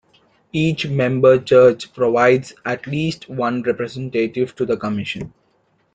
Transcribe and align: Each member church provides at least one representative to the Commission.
Each 0.53 0.87
member 0.87 1.37
church 1.37 1.93
provides 1.93 2.55
at 2.65 2.87
least 2.87 3.29
one 3.29 3.61
representative 3.61 4.55
to 4.55 4.65
the 4.65 4.75
Commission. 4.75 5.31